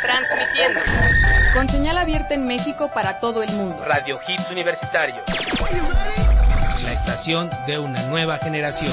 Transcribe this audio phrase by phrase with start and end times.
[0.00, 0.80] Transmitiendo.
[1.54, 3.82] Con señal abierta en México para todo el mundo.
[3.84, 5.22] Radio Hits Universitario.
[7.12, 8.90] La estación de una nueva generación.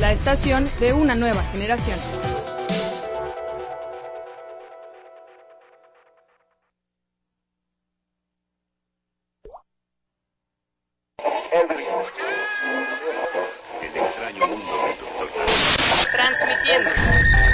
[0.00, 2.00] La estación de una nueva generación.
[16.10, 16.90] Transmitiendo.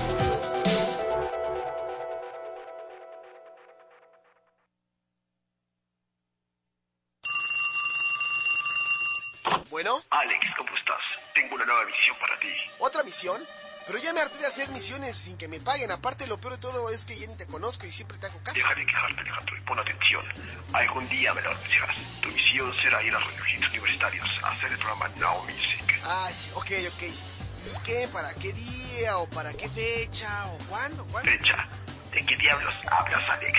[9.72, 11.00] Bueno, Alex, ¿cómo estás?
[11.32, 12.48] Tengo una nueva misión para ti.
[12.78, 13.42] ¿otra misión?
[13.86, 15.90] Pero ya me harté de hacer misiones sin que me paguen.
[15.90, 18.38] Aparte, lo peor de todo es que ya ni te conozco y siempre te hago
[18.42, 18.54] caso.
[18.54, 20.26] Deja de quejarte, Alejandro, y pon atención.
[20.74, 21.96] Algún día me lo anunciarás.
[22.20, 26.00] Tu misión será ir a Hits Universitarios a hacer el programa Now Music.
[26.04, 27.02] Ay, ok, ok.
[27.02, 28.08] ¿Y qué?
[28.12, 29.16] ¿Para qué día?
[29.16, 30.48] ¿O para qué fecha?
[30.48, 31.06] ¿O cuándo?
[31.06, 31.30] ¿Cuándo?
[31.32, 31.66] Fecha.
[32.12, 33.58] ¿De qué diablos hablas, Alex?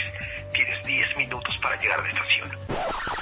[0.54, 2.60] Tienes 10 minutos para llegar a la estación.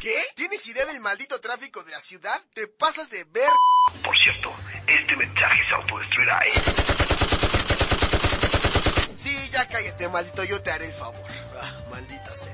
[0.02, 0.16] ¿Qué?
[0.36, 2.40] ¿Tienes idea del maldito tráfico de la ciudad?
[2.53, 3.50] ¿Te pasas de ver?
[4.03, 4.53] Por cierto,
[4.86, 6.52] este mensaje se autodestruirá, ¿eh?
[9.16, 10.44] Sí, ya cállate, maldito.
[10.44, 11.24] Yo te haré el favor.
[11.62, 12.53] Ah, maldita sea.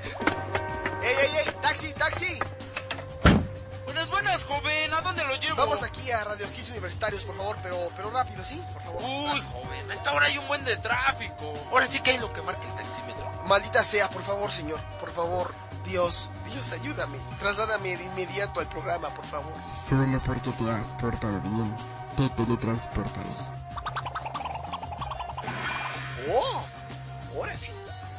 [1.02, 1.54] ¡Ey, ey, ey!
[1.60, 2.38] ¡Taxi, taxi!
[3.84, 4.77] Buenas, buenas, joven.
[4.98, 5.54] ¿A dónde lo llevo?
[5.54, 8.60] Vamos aquí a Radio Hits Universitarios, por favor, pero, pero rápido, ¿sí?
[8.72, 9.00] Por favor.
[9.00, 11.52] Uy, joven, a esta hora hay un buen de tráfico.
[11.70, 13.30] Ahora sí que hay lo que marca el taxímetro.
[13.46, 14.80] Maldita sea, por favor, señor.
[14.98, 15.54] Por favor,
[15.84, 17.16] Dios, Dios, ayúdame.
[17.38, 19.52] Trasládame de inmediato al programa, por favor.
[19.68, 21.76] Solo porque te has portado bien,
[22.16, 23.30] te teletransportaré.
[26.28, 26.64] ¡Oh!
[27.36, 27.70] ¡Órale!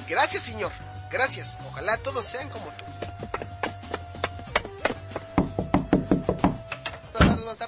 [0.07, 0.71] Gracias, señor.
[1.11, 1.57] Gracias.
[1.67, 2.85] Ojalá todos sean como tú.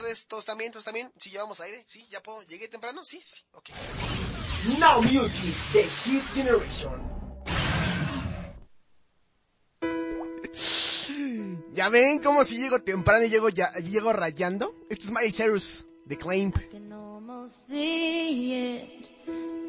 [0.01, 0.27] Tardes.
[0.27, 0.71] ¿Todos también?
[0.71, 1.11] ¿Todos también?
[1.17, 1.83] ¿Sí llevamos aire?
[1.87, 2.07] ¿Sí?
[2.09, 2.41] ¿Ya puedo?
[2.43, 3.03] ¿Llegué temprano?
[3.05, 3.41] Sí, sí.
[3.53, 3.69] Ok.
[4.79, 7.11] Now Music, The Hit Generation.
[11.73, 14.75] ¿Ya ven cómo si llego temprano y llego, ya, llego rayando?
[14.89, 16.51] Esto es Miley Cyrus, The Claim.
[16.51, 19.07] can almost see it.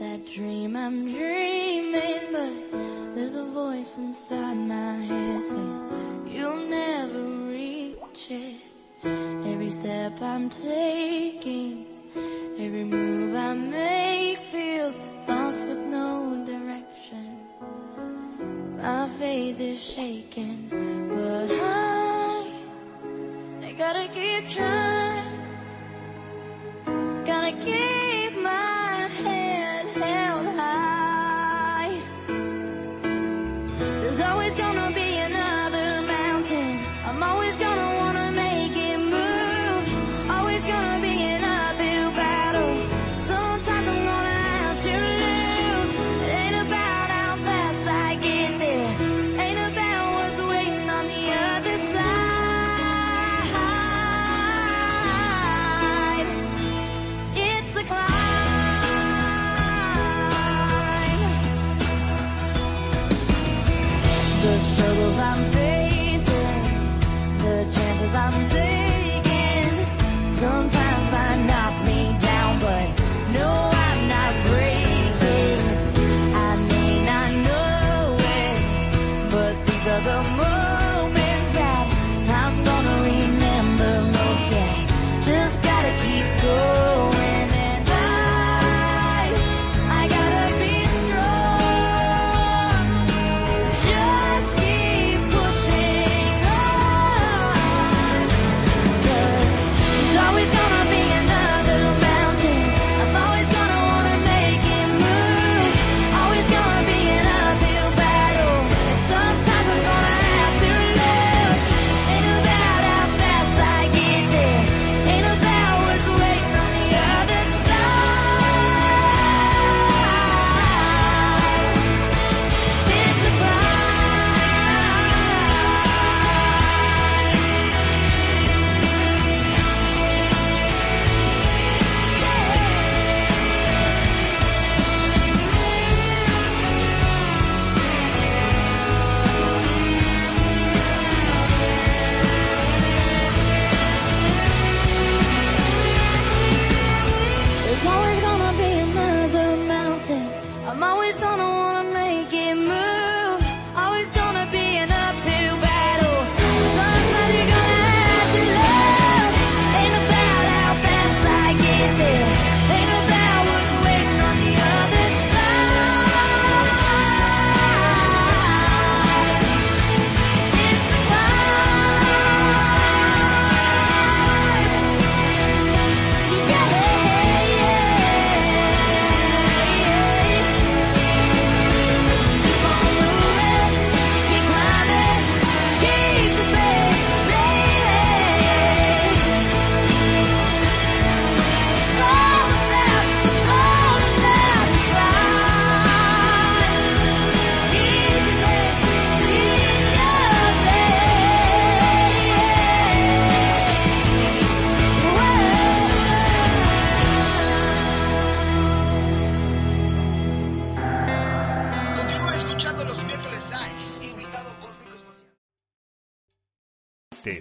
[0.01, 8.31] That dream I'm dreaming, but there's a voice inside my head saying you'll never reach
[8.31, 8.52] it.
[9.63, 11.87] Every step I'm taking,
[12.59, 17.47] every move I make feels lost with no direction.
[18.79, 20.67] My faith is shaken,
[21.13, 22.51] but I,
[23.63, 25.39] I gotta keep trying.
[27.25, 32.01] Gotta keep my head held high.
[33.79, 36.81] There's always gonna be another mountain.
[37.05, 37.82] I'm always gonna
[70.31, 70.82] sometimes